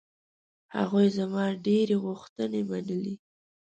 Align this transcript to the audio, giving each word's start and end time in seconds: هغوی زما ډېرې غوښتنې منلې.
هغوی 0.75 1.07
زما 1.17 1.43
ډېرې 1.65 1.95
غوښتنې 2.05 2.61
منلې. 2.69 3.15